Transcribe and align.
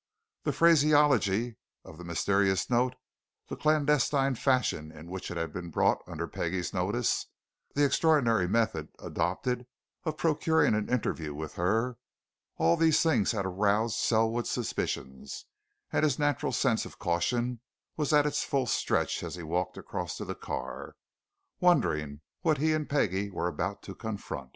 The 0.45 0.51
phraseology 0.51 1.57
of 1.85 1.99
the 1.99 2.03
mysterious 2.03 2.71
note; 2.71 2.95
the 3.49 3.55
clandestine 3.55 4.33
fashion 4.33 4.91
in 4.91 5.11
which 5.11 5.29
it 5.29 5.37
had 5.37 5.53
been 5.53 5.69
brought 5.69 5.99
under 6.07 6.27
Peggie's 6.27 6.73
notice; 6.73 7.27
the 7.75 7.83
extraordinary 7.85 8.47
method 8.47 8.87
adopted 8.97 9.67
of 10.03 10.17
procuring 10.17 10.73
an 10.73 10.89
interview 10.89 11.35
with 11.35 11.53
her 11.53 11.99
all 12.57 12.77
these 12.77 13.03
things 13.03 13.31
had 13.33 13.45
aroused 13.45 13.95
Selwood's 13.99 14.49
suspicions, 14.49 15.45
and 15.93 16.03
his 16.03 16.17
natural 16.17 16.51
sense 16.51 16.83
of 16.83 16.97
caution 16.97 17.59
was 17.95 18.11
at 18.11 18.25
its 18.25 18.43
full 18.43 18.65
stretch 18.65 19.21
as 19.21 19.35
he 19.35 19.43
walked 19.43 19.77
across 19.77 20.17
to 20.17 20.25
the 20.25 20.33
car, 20.33 20.95
wondering 21.59 22.21
what 22.41 22.57
he 22.57 22.73
and 22.73 22.89
Peggie 22.89 23.29
were 23.29 23.47
about 23.47 23.83
to 23.83 23.93
confront. 23.93 24.49